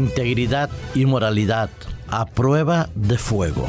integridad 0.00 0.70
y 0.94 1.06
moralidad 1.06 1.70
a 2.08 2.26
prueba 2.26 2.88
de 2.94 3.18
fuego. 3.18 3.66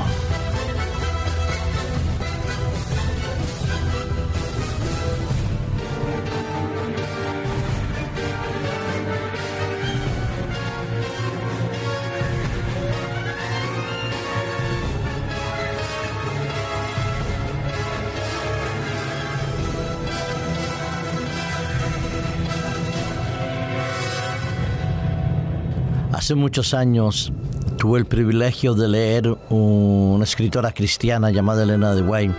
Hace 26.22 26.36
muchos 26.36 26.76
años 26.76 27.34
tuve 27.80 27.98
el 27.98 28.06
privilegio 28.06 28.76
de 28.76 28.88
leer 28.88 29.36
una 29.50 30.24
escritora 30.24 30.72
cristiana 30.72 31.32
llamada 31.32 31.64
Elena 31.64 31.96
de 31.96 32.04
White 32.04 32.36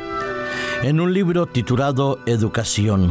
en 0.85 1.01
un 1.01 1.13
libro 1.13 1.47
titulado 1.47 2.21
Educación. 2.27 3.11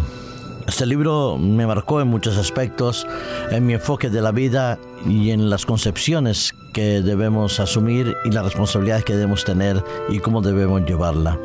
Este 0.65 0.85
libro 0.85 1.38
me 1.38 1.67
marcó 1.67 1.99
en 1.99 2.07
muchos 2.07 2.38
aspectos, 2.38 3.05
en 3.52 3.65
mi 3.65 3.73
enfoque 3.73 4.09
de 4.09 4.21
la 4.21 4.31
vida 4.31 4.79
y 5.05 5.31
en 5.31 5.49
las 5.49 5.65
concepciones 5.65 6.53
que 6.71 7.01
debemos 7.01 7.59
asumir 7.59 8.15
y 8.23 8.31
las 8.31 8.45
responsabilidades 8.45 9.03
que 9.03 9.15
debemos 9.15 9.43
tener 9.43 9.84
y 10.07 10.20
cómo 10.20 10.41
debemos 10.41 10.85
llevarla. 10.85 11.37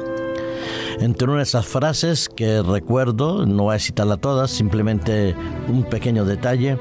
Entre 1.01 1.27
una 1.27 1.39
de 1.39 1.43
esas 1.43 1.67
frases 1.67 2.29
que 2.29 2.63
recuerdo, 2.63 3.45
no 3.45 3.65
voy 3.65 3.75
a 3.75 3.81
citarla 3.81 4.19
todas, 4.19 4.53
simplemente 4.53 5.35
un 5.67 5.83
pequeño 5.83 6.25
detalle, 6.25 6.79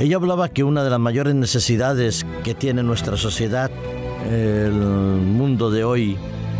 ella 0.00 0.16
hablaba 0.16 0.48
que 0.48 0.62
una 0.62 0.84
de 0.84 0.90
las 0.90 1.00
mayores 1.00 1.34
necesidades 1.34 2.24
que 2.44 2.54
tiene 2.54 2.82
nuestra 2.84 3.16
sociedad, 3.16 3.70
el 4.30 4.72
mundo 4.72 5.70
de 5.70 5.82
hoy, 5.82 6.16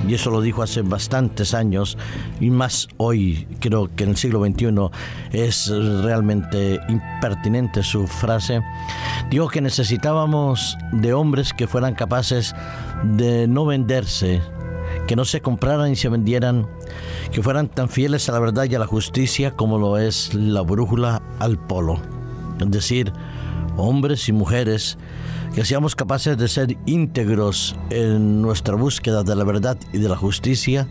y 0.09 0.15
eso 0.15 0.31
lo 0.31 0.41
dijo 0.41 0.63
hace 0.63 0.83
bastantes 0.83 1.55
años, 1.55 1.97
y 2.41 2.51
más 2.51 2.89
hoy, 2.97 3.47
creo 3.61 3.95
que 3.95 4.05
en 4.05 4.11
el 4.11 4.17
siglo 4.17 4.45
XXI 4.45 4.91
es 5.31 5.69
realmente 5.69 6.81
impertinente 6.89 7.85
su 7.85 8.09
frase, 8.09 8.61
dijo 9.31 9.49
que 9.49 9.61
necesitábamos 9.61 10.77
de 10.93 11.13
hombres 11.13 11.53
que 11.53 11.69
fueran 11.69 11.95
capaces 11.95 12.57
de 13.05 13.47
no 13.47 13.67
venderse, 13.67 14.41
que 15.07 15.15
no 15.15 15.25
se 15.25 15.41
compraran 15.41 15.93
y 15.93 15.97
se 15.97 16.09
vendieran, 16.09 16.67
que 17.31 17.43
fueran 17.43 17.69
tan 17.69 17.89
fieles 17.89 18.29
a 18.29 18.33
la 18.33 18.41
verdad 18.41 18.65
y 18.69 18.75
a 18.75 18.81
la 18.81 18.87
justicia 18.87 19.53
como 19.53 19.79
lo 19.79 19.97
es 19.97 20.35
la 20.35 20.63
brújula 20.63 21.23
al 21.39 21.57
polo. 21.57 22.18
Es 22.61 22.71
decir, 22.71 23.13
hombres 23.77 24.29
y 24.29 24.33
mujeres, 24.33 24.99
que 25.55 25.65
seamos 25.65 25.95
capaces 25.97 26.37
de 26.37 26.49
ser 26.49 26.77
íntegros 26.87 27.77
en 27.91 28.43
nuestra 28.43 28.75
búsqueda 28.75 29.23
de 29.23 29.35
la 29.37 29.45
verdad 29.45 29.79
y 29.93 29.99
de 29.99 30.09
la 30.09 30.17
justicia, 30.17 30.87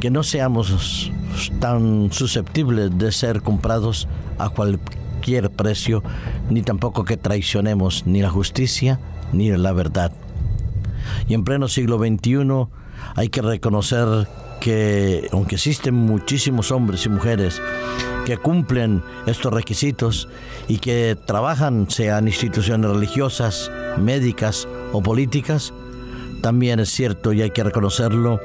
que 0.00 0.10
no 0.10 0.22
seamos 0.22 1.10
tan 1.60 2.12
susceptibles 2.12 2.96
de 2.96 3.12
ser 3.12 3.42
comprados 3.42 4.08
a 4.38 4.48
cualquier 4.48 5.50
precio, 5.50 6.02
ni 6.50 6.62
tampoco 6.62 7.04
que 7.04 7.16
traicionemos 7.16 8.06
ni 8.06 8.22
la 8.22 8.30
justicia 8.30 9.00
ni 9.32 9.50
la 9.50 9.72
verdad. 9.72 10.12
Y 11.28 11.34
en 11.34 11.44
pleno 11.44 11.68
siglo 11.68 11.98
XXI 11.98 12.68
hay 13.16 13.28
que 13.28 13.42
reconocer 13.42 14.28
que 14.60 15.28
aunque 15.32 15.56
existen 15.56 15.94
muchísimos 15.94 16.70
hombres 16.70 17.04
y 17.04 17.08
mujeres 17.08 17.60
que 18.24 18.36
cumplen 18.36 19.02
estos 19.26 19.52
requisitos 19.52 20.28
y 20.68 20.78
que 20.78 21.16
trabajan, 21.26 21.90
sean 21.90 22.26
instituciones 22.26 22.90
religiosas, 22.90 23.70
médicas 23.98 24.66
o 24.92 25.02
políticas, 25.02 25.72
también 26.42 26.80
es 26.80 26.90
cierto 26.90 27.32
y 27.32 27.42
hay 27.42 27.50
que 27.50 27.64
reconocerlo 27.64 28.40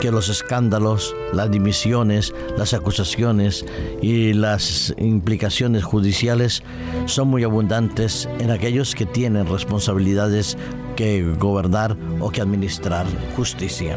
que 0.00 0.10
los 0.10 0.28
escándalos, 0.28 1.14
las 1.32 1.50
dimisiones, 1.50 2.34
las 2.56 2.74
acusaciones 2.74 3.64
y 4.02 4.32
las 4.34 4.94
implicaciones 4.98 5.84
judiciales 5.84 6.62
son 7.06 7.28
muy 7.28 7.44
abundantes 7.44 8.28
en 8.38 8.50
aquellos 8.50 8.94
que 8.94 9.06
tienen 9.06 9.46
responsabilidades 9.46 10.56
que 10.96 11.22
gobernar 11.38 11.96
o 12.20 12.30
que 12.30 12.40
administrar 12.40 13.06
justicia. 13.36 13.96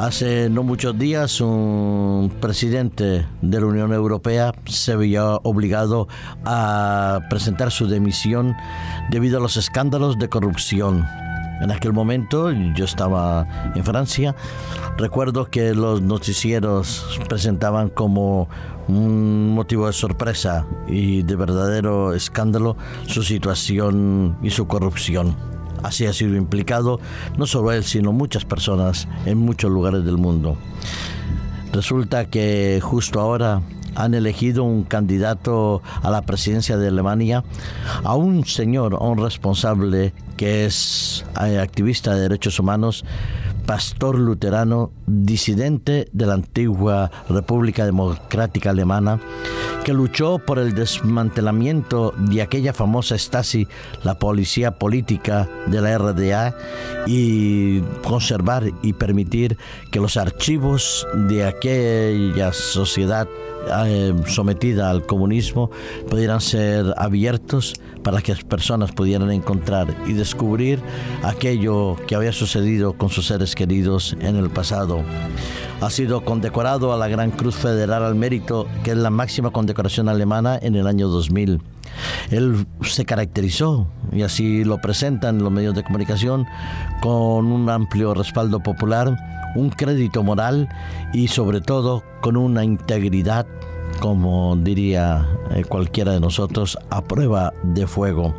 Hace 0.00 0.48
no 0.48 0.62
muchos 0.62 0.98
días 0.98 1.42
un 1.42 2.32
presidente 2.40 3.26
de 3.42 3.60
la 3.60 3.66
Unión 3.66 3.92
Europea 3.92 4.54
se 4.64 4.96
veía 4.96 5.34
obligado 5.42 6.08
a 6.46 7.20
presentar 7.28 7.70
su 7.70 7.86
demisión 7.86 8.56
debido 9.10 9.36
a 9.36 9.42
los 9.42 9.58
escándalos 9.58 10.18
de 10.18 10.30
corrupción. 10.30 11.04
En 11.60 11.70
aquel 11.70 11.92
momento 11.92 12.50
yo 12.50 12.86
estaba 12.86 13.46
en 13.74 13.84
Francia. 13.84 14.34
Recuerdo 14.96 15.50
que 15.50 15.74
los 15.74 16.00
noticieros 16.00 17.20
presentaban 17.28 17.90
como 17.90 18.48
un 18.88 19.50
motivo 19.50 19.86
de 19.86 19.92
sorpresa 19.92 20.66
y 20.88 21.24
de 21.24 21.36
verdadero 21.36 22.14
escándalo 22.14 22.74
su 23.06 23.22
situación 23.22 24.38
y 24.42 24.48
su 24.48 24.66
corrupción. 24.66 25.49
Así 25.82 26.06
ha 26.06 26.12
sido 26.12 26.36
implicado 26.36 27.00
no 27.36 27.46
solo 27.46 27.72
él, 27.72 27.84
sino 27.84 28.12
muchas 28.12 28.44
personas 28.44 29.08
en 29.26 29.38
muchos 29.38 29.70
lugares 29.70 30.04
del 30.04 30.16
mundo. 30.16 30.56
Resulta 31.72 32.24
que 32.26 32.80
justo 32.82 33.20
ahora 33.20 33.62
han 33.94 34.14
elegido 34.14 34.64
un 34.64 34.84
candidato 34.84 35.82
a 36.02 36.10
la 36.10 36.22
presidencia 36.22 36.76
de 36.76 36.88
Alemania, 36.88 37.44
a 38.04 38.14
un 38.14 38.44
señor, 38.44 38.94
a 38.94 39.04
un 39.04 39.18
responsable 39.18 40.12
que 40.36 40.64
es 40.64 41.24
eh, 41.44 41.58
activista 41.58 42.14
de 42.14 42.22
derechos 42.22 42.58
humanos, 42.58 43.04
pastor 43.70 44.18
luterano, 44.18 44.90
disidente 45.06 46.08
de 46.10 46.26
la 46.26 46.34
antigua 46.34 47.08
República 47.28 47.84
Democrática 47.84 48.70
Alemana, 48.70 49.20
que 49.84 49.92
luchó 49.92 50.40
por 50.40 50.58
el 50.58 50.74
desmantelamiento 50.74 52.12
de 52.18 52.42
aquella 52.42 52.72
famosa 52.72 53.16
Stasi, 53.16 53.68
la 54.02 54.18
policía 54.18 54.72
política 54.72 55.48
de 55.68 55.80
la 55.80 55.96
RDA, 55.96 56.56
y 57.06 57.82
conservar 58.02 58.64
y 58.82 58.92
permitir 58.94 59.56
que 59.92 60.00
los 60.00 60.16
archivos 60.16 61.06
de 61.28 61.44
aquella 61.44 62.52
sociedad 62.52 63.28
eh, 63.86 64.14
sometida 64.26 64.90
al 64.90 65.06
comunismo 65.06 65.70
pudieran 66.08 66.40
ser 66.40 66.94
abiertos 66.96 67.74
para 68.02 68.22
que 68.22 68.32
las 68.32 68.44
personas 68.44 68.92
pudieran 68.92 69.30
encontrar 69.30 69.94
y 70.06 70.12
descubrir 70.12 70.80
aquello 71.22 71.96
que 72.06 72.14
había 72.14 72.32
sucedido 72.32 72.94
con 72.94 73.10
sus 73.10 73.26
seres 73.26 73.54
queridos 73.54 74.16
en 74.20 74.36
el 74.36 74.50
pasado. 74.50 75.02
Ha 75.80 75.90
sido 75.90 76.22
condecorado 76.22 76.92
a 76.92 76.98
la 76.98 77.08
Gran 77.08 77.30
Cruz 77.30 77.56
Federal 77.56 78.04
al 78.04 78.14
Mérito, 78.14 78.66
que 78.84 78.90
es 78.90 78.96
la 78.96 79.10
máxima 79.10 79.50
condecoración 79.50 80.08
alemana 80.08 80.58
en 80.60 80.74
el 80.74 80.86
año 80.86 81.08
2000. 81.08 81.60
Él 82.30 82.66
se 82.82 83.04
caracterizó, 83.04 83.88
y 84.12 84.22
así 84.22 84.64
lo 84.64 84.80
presentan 84.80 85.38
los 85.38 85.50
medios 85.50 85.74
de 85.74 85.82
comunicación, 85.82 86.46
con 87.00 87.46
un 87.46 87.68
amplio 87.70 88.14
respaldo 88.14 88.60
popular, 88.60 89.16
un 89.56 89.70
crédito 89.70 90.22
moral 90.22 90.68
y 91.12 91.28
sobre 91.28 91.60
todo 91.60 92.04
con 92.20 92.36
una 92.36 92.62
integridad 92.64 93.46
como 93.98 94.56
diría 94.56 95.26
eh, 95.50 95.64
cualquiera 95.64 96.12
de 96.12 96.20
nosotros, 96.20 96.78
a 96.90 97.02
prueba 97.02 97.52
de 97.62 97.86
fuego. 97.86 98.34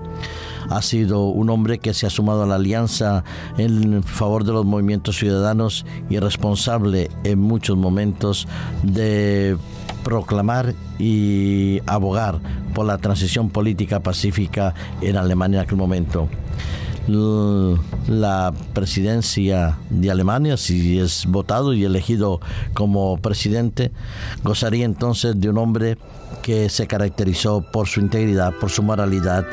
Ha 0.69 0.81
sido 0.81 1.25
un 1.25 1.49
hombre 1.49 1.79
que 1.79 1.93
se 1.93 2.07
ha 2.07 2.09
sumado 2.09 2.43
a 2.43 2.47
la 2.47 2.55
alianza 2.55 3.23
en 3.57 4.03
favor 4.03 4.45
de 4.45 4.53
los 4.53 4.65
movimientos 4.65 5.17
ciudadanos 5.17 5.85
y 6.09 6.19
responsable 6.19 7.09
en 7.23 7.39
muchos 7.39 7.77
momentos 7.77 8.47
de 8.83 9.57
proclamar 10.03 10.73
y 10.99 11.81
abogar 11.85 12.39
por 12.73 12.85
la 12.85 12.97
transición 12.97 13.49
política 13.49 13.99
pacífica 13.99 14.73
en 15.01 15.17
Alemania 15.17 15.59
en 15.59 15.65
aquel 15.65 15.77
momento. 15.77 16.27
La 17.07 18.53
presidencia 18.73 19.77
de 19.89 20.11
Alemania, 20.11 20.55
si 20.55 20.99
es 20.99 21.25
votado 21.25 21.73
y 21.73 21.83
elegido 21.83 22.39
como 22.73 23.17
presidente, 23.17 23.91
gozaría 24.43 24.85
entonces 24.85 25.39
de 25.39 25.49
un 25.49 25.57
hombre 25.57 25.97
que 26.41 26.69
se 26.69 26.87
caracterizó 26.87 27.61
por 27.71 27.87
su 27.87 27.99
integridad, 27.99 28.53
por 28.59 28.69
su 28.69 28.83
moralidad 28.83 29.45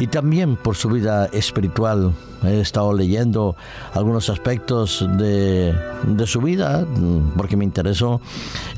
y 0.00 0.06
también 0.06 0.56
por 0.56 0.76
su 0.76 0.88
vida 0.88 1.26
espiritual. 1.26 2.12
He 2.44 2.60
estado 2.60 2.92
leyendo 2.92 3.54
algunos 3.94 4.28
aspectos 4.28 5.06
de, 5.16 5.72
su 6.26 6.40
vida 6.40 6.84
porque 7.36 7.56
me 7.56 7.64
interesó 7.64 8.20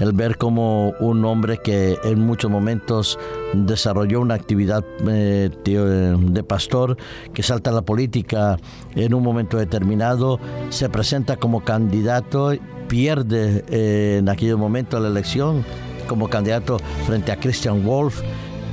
el 0.00 0.12
ver 0.12 0.36
como 0.36 0.90
un 1.00 1.24
hombre 1.24 1.58
que 1.64 1.96
en 2.04 2.20
muchos 2.20 2.50
momentos 2.50 3.18
desarrolló 3.54 4.20
una 4.20 4.34
actividad 4.34 4.84
eh, 5.08 5.50
de 5.64 6.42
pastor 6.42 6.98
que 7.32 7.42
salta 7.42 7.70
a 7.70 7.72
la 7.72 7.82
política 7.82 8.58
en 8.94 9.14
un 9.14 9.22
momento 9.22 9.56
determinado, 9.56 10.38
se 10.68 10.90
presenta 10.90 11.36
como 11.36 11.64
candidato, 11.64 12.52
pierde 12.88 13.64
eh, 13.68 14.18
en 14.18 14.28
aquel 14.28 14.58
momento 14.58 15.00
la 15.00 15.08
elección 15.08 15.64
como 16.06 16.28
candidato 16.28 16.78
frente 17.06 17.32
a 17.32 17.36
Christian 17.36 17.82
Wolf 17.82 18.20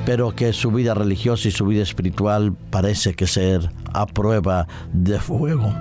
pero 0.05 0.35
que 0.35 0.53
su 0.53 0.71
vida 0.71 0.93
religiosa 0.93 1.47
y 1.47 1.51
su 1.51 1.65
vida 1.65 1.83
espiritual 1.83 2.53
parece 2.69 3.13
que 3.13 3.27
ser 3.27 3.71
a 3.93 4.05
prueba 4.05 4.67
de 4.93 5.19
fuego. 5.19 5.73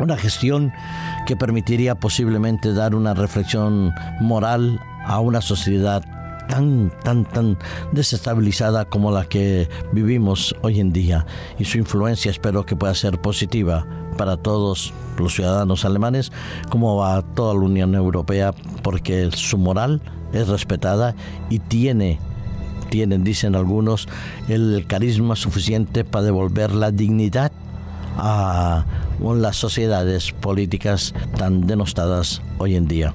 Una 0.00 0.16
gestión 0.16 0.72
que 1.26 1.36
permitiría 1.36 1.94
posiblemente 1.94 2.72
dar 2.72 2.94
una 2.94 3.12
reflexión 3.14 3.92
moral 4.20 4.80
a 5.04 5.20
una 5.20 5.40
sociedad 5.40 6.02
tan, 6.48 6.90
tan, 7.02 7.24
tan 7.24 7.58
desestabilizada 7.92 8.84
como 8.84 9.12
la 9.12 9.24
que 9.24 9.68
vivimos 9.92 10.54
hoy 10.62 10.80
en 10.80 10.92
día. 10.92 11.26
Y 11.58 11.64
su 11.64 11.78
influencia 11.78 12.30
espero 12.30 12.64
que 12.64 12.76
pueda 12.76 12.94
ser 12.94 13.20
positiva 13.20 13.86
para 14.16 14.36
todos 14.36 14.92
los 15.18 15.34
ciudadanos 15.34 15.84
alemanes 15.84 16.32
como 16.70 17.04
a 17.04 17.22
toda 17.22 17.54
la 17.54 17.60
Unión 17.60 17.94
Europea, 17.94 18.52
porque 18.82 19.30
su 19.32 19.58
moral 19.58 20.00
es 20.32 20.48
respetada 20.48 21.14
y 21.48 21.58
tiene 21.58 22.18
tienen, 22.90 23.24
dicen 23.24 23.54
algunos, 23.54 24.08
el 24.48 24.84
carisma 24.86 25.36
suficiente 25.36 26.04
para 26.04 26.26
devolver 26.26 26.72
la 26.72 26.90
dignidad 26.90 27.52
a 28.18 28.84
las 29.20 29.56
sociedades 29.56 30.32
políticas 30.32 31.14
tan 31.36 31.66
denostadas 31.66 32.42
hoy 32.58 32.76
en 32.76 32.88
día. 32.88 33.14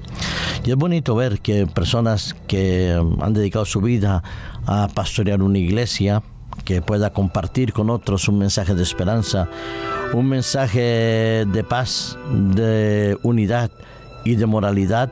Y 0.64 0.70
es 0.70 0.76
bonito 0.76 1.14
ver 1.14 1.40
que 1.40 1.66
personas 1.66 2.34
que 2.48 3.00
han 3.20 3.34
dedicado 3.34 3.64
su 3.64 3.80
vida 3.80 4.22
a 4.66 4.88
pastorear 4.92 5.42
una 5.42 5.58
iglesia, 5.58 6.22
que 6.64 6.80
pueda 6.80 7.12
compartir 7.12 7.72
con 7.72 7.90
otros 7.90 8.28
un 8.28 8.38
mensaje 8.38 8.74
de 8.74 8.82
esperanza, 8.82 9.48
un 10.12 10.28
mensaje 10.28 11.44
de 11.46 11.64
paz, 11.68 12.18
de 12.32 13.18
unidad 13.22 13.70
y 14.24 14.36
de 14.36 14.46
moralidad, 14.46 15.10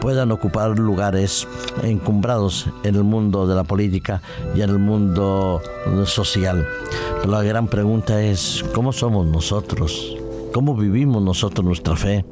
puedan 0.00 0.30
ocupar 0.32 0.78
lugares 0.78 1.46
encumbrados 1.82 2.68
en 2.84 2.94
el 2.94 3.04
mundo 3.04 3.46
de 3.46 3.54
la 3.54 3.64
política 3.64 4.22
y 4.54 4.62
en 4.62 4.70
el 4.70 4.78
mundo 4.78 5.60
social. 6.04 6.66
La 7.26 7.42
gran 7.42 7.68
pregunta 7.68 8.22
es, 8.22 8.64
¿cómo 8.74 8.92
somos 8.92 9.26
nosotros? 9.26 10.16
¿Cómo 10.52 10.74
vivimos 10.74 11.22
nosotros 11.22 11.66
nuestra 11.66 11.96
fe? 11.96 12.24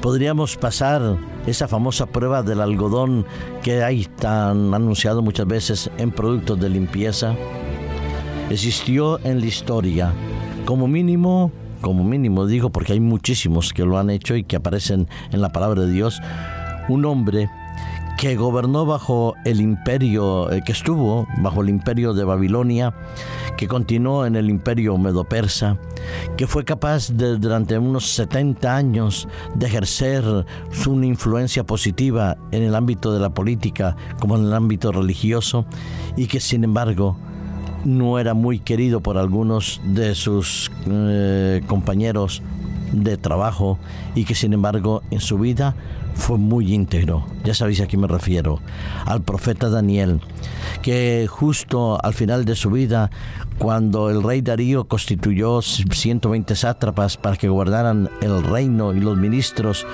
¿Podríamos 0.00 0.56
pasar 0.56 1.16
esa 1.46 1.68
famosa 1.68 2.06
prueba 2.06 2.42
del 2.42 2.60
algodón 2.60 3.24
que 3.62 3.84
hay 3.84 4.04
tan 4.04 4.74
anunciado 4.74 5.22
muchas 5.22 5.46
veces 5.46 5.90
en 5.98 6.10
productos 6.10 6.58
de 6.58 6.68
limpieza? 6.68 7.36
Existió 8.50 9.20
en 9.24 9.40
la 9.40 9.46
historia, 9.46 10.12
como 10.64 10.88
mínimo, 10.88 11.52
como 11.80 12.04
mínimo 12.04 12.46
digo, 12.46 12.70
porque 12.70 12.94
hay 12.94 13.00
muchísimos 13.00 13.72
que 13.72 13.84
lo 13.84 13.98
han 13.98 14.10
hecho 14.10 14.34
y 14.34 14.44
que 14.44 14.56
aparecen 14.56 15.08
en 15.30 15.40
la 15.40 15.52
palabra 15.52 15.82
de 15.82 15.92
Dios, 15.92 16.20
un 16.88 17.04
hombre 17.04 17.48
que 18.18 18.36
gobernó 18.36 18.86
bajo 18.86 19.34
el 19.44 19.60
imperio, 19.60 20.50
eh, 20.52 20.62
que 20.64 20.72
estuvo 20.72 21.26
bajo 21.38 21.62
el 21.62 21.68
imperio 21.68 22.14
de 22.14 22.24
Babilonia, 22.24 22.94
que 23.56 23.66
continuó 23.66 24.26
en 24.26 24.36
el 24.36 24.48
imperio 24.48 24.96
medo-persa, 24.96 25.76
que 26.36 26.46
fue 26.46 26.64
capaz 26.64 27.10
de, 27.10 27.36
durante 27.36 27.76
unos 27.78 28.12
70 28.12 28.76
años 28.76 29.28
de 29.54 29.66
ejercer 29.66 30.22
su 30.70 31.02
influencia 31.02 31.64
positiva 31.64 32.36
en 32.52 32.62
el 32.62 32.74
ámbito 32.74 33.12
de 33.12 33.20
la 33.20 33.30
política 33.30 33.96
como 34.20 34.36
en 34.36 34.44
el 34.44 34.52
ámbito 34.52 34.92
religioso 34.92 35.64
y 36.16 36.26
que 36.26 36.38
sin 36.38 36.64
embargo 36.64 37.16
no 37.84 38.18
era 38.18 38.34
muy 38.34 38.60
querido 38.60 39.00
por 39.00 39.18
algunos 39.18 39.80
de 39.84 40.14
sus 40.14 40.70
eh, 40.86 41.60
compañeros 41.66 42.42
de 42.92 43.16
trabajo 43.16 43.78
y 44.14 44.24
que 44.24 44.34
sin 44.34 44.52
embargo 44.52 45.02
en 45.10 45.20
su 45.20 45.38
vida 45.38 45.74
fue 46.14 46.38
muy 46.38 46.72
íntegro. 46.72 47.26
Ya 47.44 47.54
sabéis 47.54 47.80
a 47.80 47.86
quién 47.86 48.02
me 48.02 48.08
refiero. 48.08 48.60
Al 49.06 49.22
profeta 49.22 49.68
Daniel, 49.68 50.20
que 50.82 51.26
justo 51.28 52.02
al 52.02 52.14
final 52.14 52.44
de 52.44 52.54
su 52.54 52.70
vida, 52.70 53.10
cuando 53.58 54.10
el 54.10 54.22
rey 54.22 54.40
Darío 54.42 54.84
constituyó 54.84 55.62
120 55.62 56.54
sátrapas 56.56 57.16
para 57.16 57.36
que 57.36 57.48
guardaran 57.48 58.10
el 58.20 58.42
reino 58.42 58.92
y 58.92 59.00
los 59.00 59.16
ministros 59.16 59.86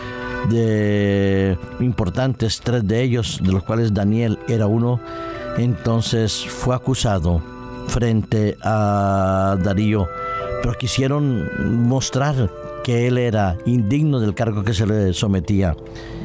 de 0.51 1.59
importantes, 1.81 2.61
tres 2.61 2.87
de 2.87 3.03
ellos, 3.03 3.41
de 3.43 3.53
los 3.53 3.65
cuales 3.65 3.93
Daniel 3.93 4.39
era 4.49 4.67
uno, 4.67 5.01
entonces 5.59 6.47
fue 6.47 6.75
acusado 6.75 7.43
frente 7.89 8.57
a 8.63 9.57
Darío, 9.63 10.09
pero 10.63 10.75
quisieron 10.75 11.89
mostrar 11.89 12.51
que 12.89 13.07
él 13.07 13.19
era 13.19 13.59
indigno 13.67 14.19
del 14.19 14.35
cargo 14.35 14.65
que 14.65 14.73
se 14.73 14.87
le 14.87 15.13
sometía. 15.13 15.77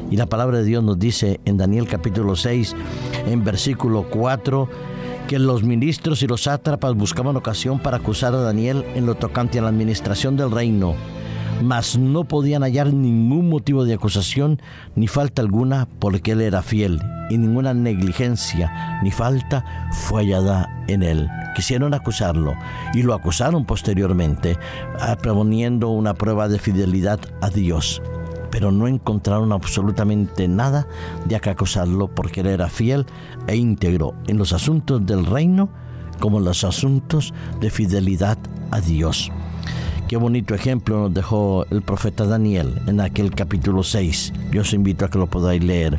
Y 0.10 0.15
la 0.15 0.27
palabra 0.27 0.60
de 0.60 0.63
Dios 0.63 0.81
nos 0.81 0.98
dice 0.98 1.42
en 1.44 1.57
Daniel 1.57 1.89
capítulo 1.89 2.38
6, 2.38 2.74
en 3.27 3.44
versículo 3.44 4.06
4, 4.10 4.69
que 5.27 5.39
los 5.39 5.63
ministros 5.63 6.24
y 6.24 6.27
los 6.27 6.44
sátrapas 6.44 6.95
buscaban 6.95 7.36
ocasión 7.36 7.80
para 7.80 7.98
acusar 7.98 8.33
a 8.33 8.38
Daniel 8.38 8.86
en 8.95 9.06
lo 9.06 9.15
tocante 9.15 9.60
a 9.60 9.62
la 9.62 9.68
administración 9.68 10.38
del 10.38 10.51
reino, 10.51 10.95
mas 11.62 11.98
no 11.98 12.24
podían 12.24 12.63
hallar 12.63 12.94
ningún 12.94 13.50
motivo 13.50 13.83
de 13.83 13.95
acusación 13.95 14.62
ni 14.95 15.10
falta 15.10 15.42
alguna 15.42 15.89
porque 16.00 16.31
él 16.31 16.39
era 16.39 16.62
fiel, 16.62 17.01
y 17.30 17.38
ninguna 17.38 17.74
negligencia 17.74 19.01
ni 19.04 19.12
falta 19.12 19.89
fue 19.92 20.21
hallada 20.21 20.86
en 20.88 21.04
él 21.04 21.30
quisieron 21.53 21.94
acusarlo 21.94 22.55
y 22.94 23.03
lo 23.03 23.13
acusaron 23.13 23.65
posteriormente, 23.65 24.57
ah, 25.00 25.15
proponiendo 25.15 25.89
una 25.89 26.13
prueba 26.13 26.47
de 26.47 26.59
fidelidad 26.59 27.19
a 27.41 27.50
Dios. 27.50 28.01
Pero 28.51 28.71
no 28.71 28.88
encontraron 28.88 29.51
absolutamente 29.51 30.47
nada 30.47 30.88
de 31.25 31.39
que 31.39 31.50
acusarlo 31.50 32.07
porque 32.07 32.41
él 32.41 32.47
era 32.47 32.69
fiel 32.69 33.05
e 33.47 33.55
íntegro 33.55 34.13
en 34.27 34.38
los 34.38 34.53
asuntos 34.53 35.05
del 35.05 35.25
reino 35.25 35.69
como 36.19 36.38
en 36.38 36.45
los 36.45 36.63
asuntos 36.63 37.33
de 37.59 37.69
fidelidad 37.69 38.38
a 38.71 38.79
Dios. 38.79 39.31
Qué 40.13 40.18
bonito 40.18 40.54
ejemplo 40.54 41.00
nos 41.00 41.13
dejó 41.15 41.65
el 41.71 41.81
profeta 41.81 42.27
Daniel 42.27 42.80
en 42.86 43.01
aquel 43.01 43.31
capítulo 43.33 43.81
6. 43.81 44.31
Yo 44.51 44.62
os 44.62 44.71
invito 44.71 45.06
a 45.06 45.10
que 45.10 45.18
lo 45.18 45.25
podáis 45.25 45.63
leer. 45.63 45.98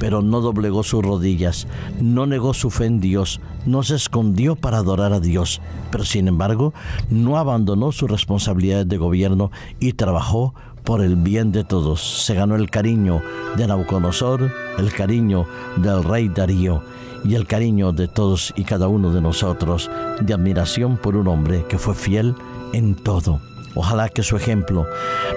Pero 0.00 0.20
no 0.20 0.40
doblegó 0.40 0.82
sus 0.82 1.04
rodillas, 1.04 1.68
no 2.00 2.26
negó 2.26 2.54
su 2.54 2.70
fe 2.70 2.86
en 2.86 2.98
Dios, 2.98 3.40
no 3.64 3.84
se 3.84 3.94
escondió 3.94 4.56
para 4.56 4.78
adorar 4.78 5.12
a 5.12 5.20
Dios, 5.20 5.60
pero 5.92 6.04
sin 6.04 6.26
embargo 6.26 6.74
no 7.08 7.38
abandonó 7.38 7.92
sus 7.92 8.10
responsabilidades 8.10 8.88
de 8.88 8.96
gobierno 8.96 9.52
y 9.78 9.92
trabajó 9.92 10.52
por 10.82 11.00
el 11.00 11.14
bien 11.14 11.52
de 11.52 11.62
todos. 11.62 12.24
Se 12.24 12.34
ganó 12.34 12.56
el 12.56 12.68
cariño 12.68 13.22
de 13.56 13.68
Nabucodonosor, 13.68 14.50
el 14.76 14.92
cariño 14.92 15.46
del 15.76 16.02
rey 16.02 16.28
Darío 16.30 16.82
y 17.24 17.36
el 17.36 17.46
cariño 17.46 17.92
de 17.92 18.08
todos 18.08 18.52
y 18.56 18.64
cada 18.64 18.88
uno 18.88 19.12
de 19.12 19.20
nosotros 19.20 19.88
de 20.20 20.34
admiración 20.34 20.96
por 20.96 21.16
un 21.16 21.28
hombre 21.28 21.64
que 21.68 21.78
fue 21.78 21.94
fiel 21.94 22.34
en 22.72 22.94
todo. 22.94 23.40
Ojalá 23.76 24.08
que 24.08 24.22
su 24.22 24.36
ejemplo 24.36 24.86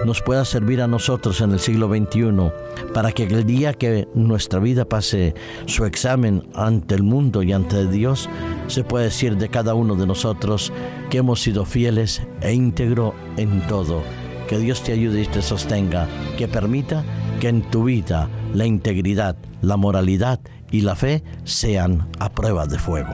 nos 0.05 0.21
pueda 0.21 0.45
servir 0.45 0.81
a 0.81 0.87
nosotros 0.87 1.41
en 1.41 1.51
el 1.51 1.59
siglo 1.59 1.89
XXI 1.89 2.51
para 2.93 3.11
que 3.11 3.23
el 3.23 3.45
día 3.45 3.73
que 3.73 4.07
nuestra 4.15 4.61
vida 4.61 4.85
pase 4.85 5.35
su 5.65 5.83
examen 5.83 6.47
ante 6.55 6.95
el 6.95 7.03
mundo 7.03 7.43
y 7.43 7.51
ante 7.51 7.85
Dios, 7.85 8.29
se 8.67 8.85
pueda 8.85 9.03
decir 9.03 9.35
de 9.35 9.49
cada 9.49 9.73
uno 9.73 9.95
de 9.95 10.07
nosotros 10.07 10.71
que 11.09 11.17
hemos 11.17 11.41
sido 11.41 11.65
fieles 11.65 12.21
e 12.39 12.53
íntegro 12.53 13.13
en 13.35 13.59
todo. 13.67 14.01
Que 14.47 14.57
Dios 14.57 14.81
te 14.83 14.93
ayude 14.93 15.23
y 15.23 15.27
te 15.27 15.41
sostenga, 15.41 16.07
que 16.37 16.47
permita 16.47 17.03
que 17.41 17.49
en 17.49 17.61
tu 17.69 17.83
vida 17.83 18.29
la 18.53 18.65
integridad, 18.65 19.35
la 19.61 19.75
moralidad 19.75 20.39
y 20.71 20.81
la 20.81 20.95
fe 20.95 21.23
sean 21.43 22.07
a 22.19 22.29
prueba 22.29 22.65
de 22.67 22.79
fuego. 22.79 23.13